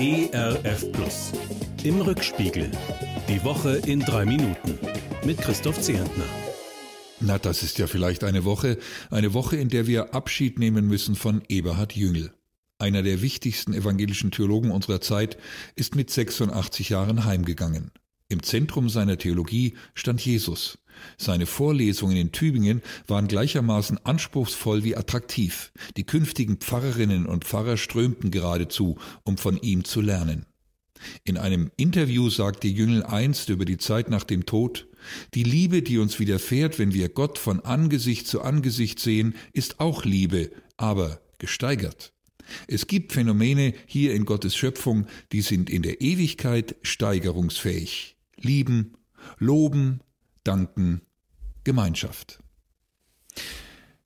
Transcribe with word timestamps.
ERF 0.00 0.92
Plus. 0.92 1.32
Im 1.82 2.00
Rückspiegel. 2.00 2.70
Die 3.28 3.42
Woche 3.42 3.78
in 3.84 3.98
drei 3.98 4.24
Minuten. 4.24 4.78
Mit 5.24 5.38
Christoph 5.38 5.80
Zehentner. 5.80 6.22
Na, 7.18 7.36
das 7.36 7.64
ist 7.64 7.78
ja 7.78 7.88
vielleicht 7.88 8.22
eine 8.22 8.44
Woche, 8.44 8.78
eine 9.10 9.34
Woche, 9.34 9.56
in 9.56 9.70
der 9.70 9.88
wir 9.88 10.14
Abschied 10.14 10.60
nehmen 10.60 10.86
müssen 10.86 11.16
von 11.16 11.42
Eberhard 11.48 11.96
Jüngel. 11.96 12.32
Einer 12.78 13.02
der 13.02 13.22
wichtigsten 13.22 13.74
evangelischen 13.74 14.30
Theologen 14.30 14.70
unserer 14.70 15.00
Zeit 15.00 15.36
ist 15.74 15.96
mit 15.96 16.10
86 16.10 16.90
Jahren 16.90 17.24
heimgegangen. 17.24 17.90
Im 18.30 18.42
Zentrum 18.42 18.90
seiner 18.90 19.16
Theologie 19.16 19.72
stand 19.94 20.20
Jesus. 20.20 20.76
Seine 21.16 21.46
Vorlesungen 21.46 22.16
in 22.18 22.30
Tübingen 22.30 22.82
waren 23.06 23.26
gleichermaßen 23.26 24.04
anspruchsvoll 24.04 24.84
wie 24.84 24.96
attraktiv. 24.96 25.72
Die 25.96 26.04
künftigen 26.04 26.58
Pfarrerinnen 26.58 27.24
und 27.24 27.46
Pfarrer 27.46 27.78
strömten 27.78 28.30
geradezu, 28.30 28.98
um 29.24 29.38
von 29.38 29.56
ihm 29.56 29.84
zu 29.84 30.02
lernen. 30.02 30.44
In 31.24 31.38
einem 31.38 31.70
Interview 31.78 32.28
sagte 32.28 32.68
Jüngel 32.68 33.02
einst 33.02 33.48
über 33.48 33.64
die 33.64 33.78
Zeit 33.78 34.10
nach 34.10 34.24
dem 34.24 34.44
Tod, 34.44 34.88
die 35.32 35.44
Liebe, 35.44 35.80
die 35.80 35.96
uns 35.96 36.18
widerfährt, 36.18 36.78
wenn 36.78 36.92
wir 36.92 37.08
Gott 37.08 37.38
von 37.38 37.60
Angesicht 37.60 38.26
zu 38.26 38.42
Angesicht 38.42 38.98
sehen, 38.98 39.36
ist 39.54 39.80
auch 39.80 40.04
Liebe, 40.04 40.50
aber 40.76 41.22
gesteigert. 41.38 42.12
Es 42.66 42.88
gibt 42.88 43.12
Phänomene 43.12 43.72
hier 43.86 44.14
in 44.14 44.26
Gottes 44.26 44.54
Schöpfung, 44.54 45.06
die 45.32 45.40
sind 45.40 45.70
in 45.70 45.82
der 45.82 46.02
Ewigkeit 46.02 46.76
steigerungsfähig. 46.82 48.17
Lieben, 48.40 48.94
loben, 49.38 50.00
danken, 50.44 51.02
Gemeinschaft. 51.64 52.40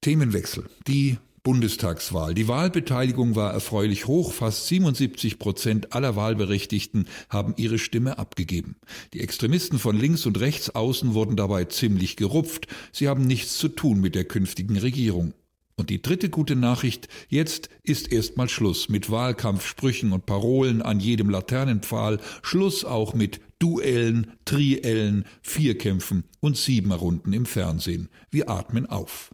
Themenwechsel. 0.00 0.68
Die 0.86 1.18
Bundestagswahl. 1.42 2.34
Die 2.34 2.46
Wahlbeteiligung 2.46 3.34
war 3.34 3.52
erfreulich 3.52 4.06
hoch. 4.06 4.32
Fast 4.32 4.66
77 4.66 5.38
Prozent 5.38 5.94
aller 5.94 6.14
Wahlberechtigten 6.14 7.08
haben 7.30 7.54
ihre 7.56 7.78
Stimme 7.78 8.18
abgegeben. 8.18 8.76
Die 9.14 9.20
Extremisten 9.20 9.78
von 9.78 9.96
links 9.96 10.26
und 10.26 10.38
rechts 10.40 10.70
außen 10.70 11.14
wurden 11.14 11.36
dabei 11.36 11.64
ziemlich 11.64 12.16
gerupft. 12.16 12.66
Sie 12.92 13.08
haben 13.08 13.22
nichts 13.22 13.56
zu 13.56 13.68
tun 13.68 14.00
mit 14.00 14.14
der 14.14 14.24
künftigen 14.24 14.76
Regierung. 14.76 15.32
Und 15.76 15.90
die 15.90 16.02
dritte 16.02 16.28
gute 16.28 16.56
Nachricht, 16.56 17.08
jetzt 17.28 17.70
ist 17.82 18.12
erstmal 18.12 18.48
Schluss 18.48 18.88
mit 18.88 19.10
Wahlkampfsprüchen 19.10 20.12
und 20.12 20.26
Parolen 20.26 20.82
an 20.82 20.98
jedem 20.98 21.30
Laternenpfahl, 21.30 22.20
Schluss 22.42 22.84
auch 22.84 23.14
mit 23.14 23.40
Duellen, 23.58 24.32
Triellen, 24.44 25.24
Vierkämpfen 25.42 26.24
und 26.40 26.56
Siebenrunden 26.56 27.32
im 27.32 27.46
Fernsehen. 27.46 28.08
Wir 28.30 28.50
atmen 28.50 28.86
auf. 28.86 29.30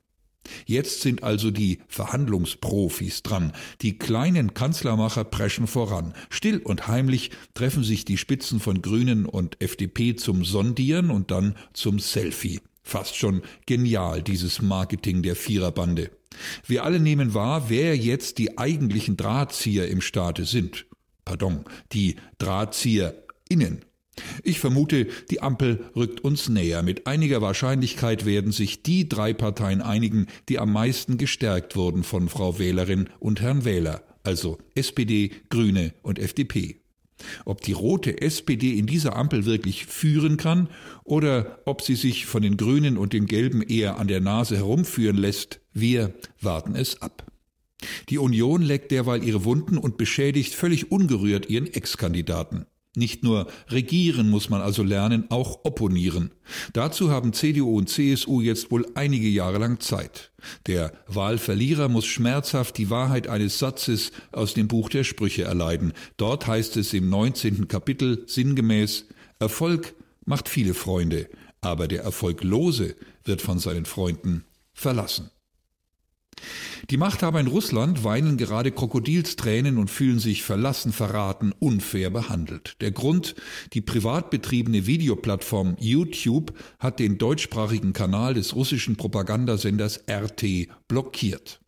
Jetzt 0.67 1.01
sind 1.01 1.23
also 1.23 1.51
die 1.51 1.81
Verhandlungsprofis 1.89 3.23
dran. 3.23 3.53
Die 3.83 3.99
kleinen 3.99 4.55
Kanzlermacher 4.55 5.25
preschen 5.25 5.67
voran. 5.67 6.15
Still 6.31 6.59
und 6.59 6.87
heimlich 6.87 7.31
treffen 7.55 7.83
sich 7.83 8.05
die 8.05 8.19
Spitzen 8.19 8.61
von 8.61 8.83
Grünen 8.83 9.27
und 9.27 9.61
FDP 9.63 10.17
zum 10.17 10.45
Sondieren 10.45 11.11
und 11.11 11.31
dann 11.31 11.57
zum 11.73 11.99
Selfie. 11.99 12.61
Fast 12.83 13.17
schon 13.17 13.43
genial, 13.67 14.23
dieses 14.23 14.61
Marketing 14.61 15.23
der 15.23 15.37
Viererbande. 15.37 16.11
Wir 16.67 16.85
alle 16.85 17.01
nehmen 17.01 17.33
wahr, 17.33 17.71
wer 17.71 17.97
jetzt 17.97 18.39
die 18.39 18.59
eigentlichen 18.59 19.17
Drahtzieher 19.17 19.89
im 19.89 20.01
Staate 20.01 20.45
sind. 20.45 20.87
Pardon, 21.25 21.65
die 21.93 22.17
DrahtzieherInnen. 22.39 23.85
Ich 24.43 24.61
vermute, 24.61 25.09
die 25.31 25.43
Ampel 25.43 25.85
rückt 25.97 26.23
uns 26.23 26.49
näher. 26.49 26.83
Mit 26.83 27.07
einiger 27.07 27.43
Wahrscheinlichkeit 27.43 28.25
werden 28.25 28.53
sich 28.53 28.83
die 28.83 29.09
drei 29.09 29.33
Parteien 29.33 29.83
einigen, 29.83 30.27
die 30.49 30.59
am 30.59 30.73
meisten 30.73 31.19
gestärkt 31.19 31.77
wurden 31.77 32.05
von 32.05 32.29
Frau 32.29 32.59
Wählerin 32.59 33.09
und 33.19 33.41
Herrn 33.41 33.65
Wähler, 33.65 34.03
also 34.23 34.59
SPD, 34.75 35.33
Grüne 35.51 35.95
und 36.03 36.19
FDP. 36.19 36.81
Ob 37.45 37.61
die 37.61 37.73
rote 37.73 38.21
SPD 38.21 38.79
in 38.79 38.87
dieser 38.87 39.17
Ampel 39.17 39.45
wirklich 39.45 39.87
führen 39.87 40.37
kann 40.37 40.69
oder 41.05 41.61
ob 41.65 41.83
sie 41.83 41.95
sich 41.95 42.27
von 42.27 42.43
den 42.43 42.57
Grünen 42.57 42.99
und 42.99 43.13
den 43.13 43.27
Gelben 43.27 43.63
eher 43.63 43.99
an 43.99 44.09
der 44.09 44.21
Nase 44.21 44.57
herumführen 44.57 45.17
lässt, 45.17 45.61
wir 45.73 46.15
warten 46.41 46.75
es 46.75 47.03
ab. 47.03 47.31
Die 48.09 48.19
Union 48.19 48.63
leckt 48.63 48.91
derweil 48.91 49.23
ihre 49.23 49.45
Wunden 49.45 49.79
und 49.79 49.97
beschädigt 49.97 50.55
völlig 50.55 50.91
ungerührt 50.91 51.49
ihren 51.49 51.67
Ex-Kandidaten. 51.67 52.67
Nicht 52.97 53.25
nur 53.25 53.49
regieren 53.69 54.31
muss 54.31 54.51
man 54.51 54.61
also 54.61 54.85
lernen, 54.85 55.25
auch 55.31 55.65
opponieren. 55.65 56.31
Dazu 56.73 57.11
haben 57.11 57.33
CDU 57.33 57.77
und 57.77 57.89
CSU 57.89 58.41
jetzt 58.41 58.71
wohl 58.71 58.87
einige 58.95 59.29
Jahre 59.29 59.59
lang 59.59 59.81
Zeit. 59.81 60.31
Der 60.67 60.93
Wahlverlierer 61.09 61.89
muss 61.89 62.07
schmerzhaft 62.07 62.79
die 62.79 62.91
Wahrheit 62.91 63.27
eines 63.27 63.59
Satzes 63.59 64.13
aus 64.31 64.55
dem 64.55 64.69
Buch 64.69 64.89
der 64.91 65.03
Sprüche 65.03 65.43
erleiden. 65.43 65.93
Dort 66.17 66.47
heißt 66.47 66.77
es 66.77 66.93
im 66.93 67.09
19. 67.09 67.67
Kapitel 67.67 68.25
sinngemäß, 68.27 69.07
Erfolg 69.41 69.95
macht 70.25 70.49
viele 70.49 70.75
Freunde, 70.75 71.29
aber 71.61 71.89
der 71.89 72.03
Erfolglose 72.03 72.95
wird 73.25 73.43
von 73.43 73.59
seinen 73.59 73.87
Freunden 73.87 74.45
verlassen. 74.73 75.31
Die 76.91 76.97
Machthaber 76.97 77.41
in 77.41 77.47
Russland 77.47 78.05
weinen 78.05 78.37
gerade 78.37 78.73
Krokodilstränen 78.73 79.79
und 79.79 79.91
fühlen 79.91 80.19
sich 80.19 80.43
verlassen, 80.43 80.93
verraten, 80.93 81.53
unfair 81.59 82.11
behandelt. 82.11 82.77
Der 82.81 82.91
Grund, 82.91 83.35
die 83.73 83.81
privat 83.81 84.31
betriebene 84.31 84.87
Videoplattform 84.87 85.77
YouTube 85.79 86.53
hat 86.79 86.99
den 86.99 87.19
deutschsprachigen 87.19 87.93
Kanal 87.93 88.35
des 88.35 88.55
russischen 88.55 88.97
Propagandasenders 88.97 90.05
RT 90.11 90.69
blockiert. 90.89 91.61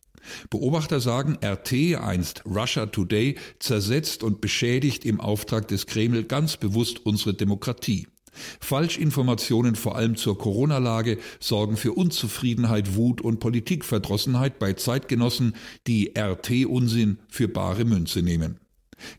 Beobachter 0.49 0.99
sagen, 0.99 1.37
RT, 1.43 1.95
einst 1.95 2.43
Russia 2.45 2.87
Today, 2.87 3.35
zersetzt 3.59 4.23
und 4.23 4.41
beschädigt 4.41 5.05
im 5.05 5.21
Auftrag 5.21 5.67
des 5.67 5.85
Kreml 5.85 6.23
ganz 6.23 6.57
bewusst 6.57 7.05
unsere 7.05 7.33
Demokratie. 7.33 8.07
Falschinformationen 8.59 9.75
vor 9.75 9.95
allem 9.95 10.15
zur 10.15 10.37
Corona-Lage 10.37 11.17
sorgen 11.39 11.77
für 11.77 11.93
Unzufriedenheit, 11.93 12.95
Wut 12.95 13.21
und 13.21 13.39
Politikverdrossenheit 13.39 14.59
bei 14.59 14.73
Zeitgenossen, 14.73 15.55
die 15.87 16.13
RT-Unsinn 16.17 17.19
für 17.29 17.47
bare 17.47 17.85
Münze 17.85 18.21
nehmen. 18.21 18.59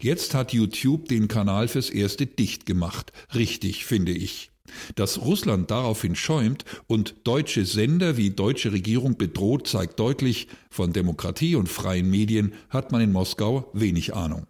Jetzt 0.01 0.34
hat 0.34 0.53
YouTube 0.53 1.09
den 1.09 1.29
Kanal 1.29 1.69
fürs 1.69 1.91
erste 1.91 2.27
dicht 2.27 2.67
gemacht. 2.67 3.12
Richtig, 3.34 3.84
finde 3.84 4.12
ich. 4.12 4.51
Dass 4.97 5.23
Russland 5.23 5.71
daraufhin 5.71 6.15
schäumt 6.15 6.65
und 6.87 7.15
deutsche 7.25 7.65
Sender 7.65 8.17
wie 8.17 8.31
deutsche 8.31 8.73
Regierung 8.73 9.17
bedroht, 9.17 9.67
zeigt 9.67 9.99
deutlich, 9.99 10.49
von 10.71 10.93
Demokratie 10.93 11.55
und 11.55 11.69
freien 11.69 12.11
Medien 12.11 12.53
hat 12.69 12.93
man 12.93 13.00
in 13.00 13.12
Moskau 13.12 13.71
wenig 13.73 14.15
Ahnung. 14.15 14.47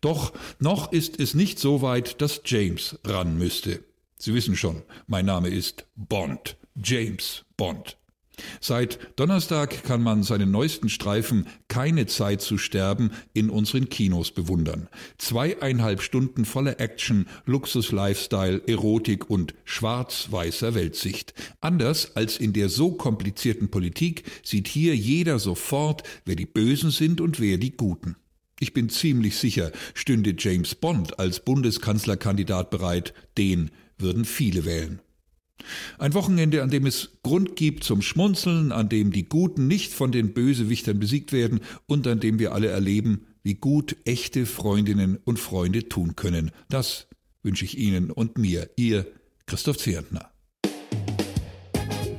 Doch 0.00 0.32
noch 0.58 0.92
ist 0.92 1.20
es 1.20 1.34
nicht 1.34 1.58
so 1.58 1.82
weit, 1.82 2.20
dass 2.20 2.42
James 2.44 2.98
ran 3.04 3.38
müsste. 3.38 3.84
Sie 4.18 4.34
wissen 4.34 4.56
schon, 4.56 4.82
mein 5.06 5.26
Name 5.26 5.48
ist 5.48 5.86
Bond, 5.96 6.56
James 6.76 7.44
Bond. 7.56 7.96
Seit 8.60 8.98
Donnerstag 9.16 9.84
kann 9.84 10.02
man 10.02 10.22
seinen 10.22 10.50
neuesten 10.50 10.88
Streifen 10.88 11.46
Keine 11.68 12.06
Zeit 12.06 12.40
zu 12.40 12.58
sterben 12.58 13.10
in 13.32 13.50
unseren 13.50 13.88
Kinos 13.88 14.32
bewundern. 14.32 14.88
Zweieinhalb 15.18 16.02
Stunden 16.02 16.44
voller 16.44 16.80
Action, 16.80 17.26
Luxus-Lifestyle, 17.46 18.62
Erotik 18.66 19.30
und 19.30 19.54
schwarz-weißer 19.64 20.74
Weltsicht. 20.74 21.34
Anders 21.60 22.16
als 22.16 22.38
in 22.38 22.52
der 22.52 22.68
so 22.68 22.92
komplizierten 22.92 23.70
Politik 23.70 24.24
sieht 24.42 24.68
hier 24.68 24.96
jeder 24.96 25.38
sofort, 25.38 26.02
wer 26.24 26.36
die 26.36 26.46
Bösen 26.46 26.90
sind 26.90 27.20
und 27.20 27.40
wer 27.40 27.58
die 27.58 27.76
Guten. 27.76 28.16
Ich 28.64 28.72
bin 28.72 28.88
ziemlich 28.88 29.36
sicher, 29.36 29.72
stünde 29.92 30.34
James 30.38 30.74
Bond 30.74 31.18
als 31.18 31.40
Bundeskanzlerkandidat 31.40 32.70
bereit, 32.70 33.12
den 33.36 33.70
würden 33.98 34.24
viele 34.24 34.64
wählen. 34.64 35.00
Ein 35.98 36.14
Wochenende, 36.14 36.62
an 36.62 36.70
dem 36.70 36.86
es 36.86 37.18
Grund 37.22 37.56
gibt 37.56 37.84
zum 37.84 38.00
Schmunzeln, 38.00 38.72
an 38.72 38.88
dem 38.88 39.12
die 39.12 39.28
Guten 39.28 39.66
nicht 39.66 39.92
von 39.92 40.12
den 40.12 40.32
Bösewichtern 40.32 40.98
besiegt 40.98 41.32
werden 41.32 41.60
und 41.84 42.06
an 42.06 42.20
dem 42.20 42.38
wir 42.38 42.54
alle 42.54 42.68
erleben, 42.68 43.26
wie 43.42 43.56
gut 43.56 43.96
echte 44.06 44.46
Freundinnen 44.46 45.18
und 45.22 45.38
Freunde 45.38 45.90
tun 45.90 46.16
können. 46.16 46.50
Das 46.70 47.06
wünsche 47.42 47.66
ich 47.66 47.76
Ihnen 47.76 48.10
und 48.10 48.38
mir, 48.38 48.70
Ihr 48.76 49.06
Christoph 49.44 49.76
Zehentner. 49.76 50.33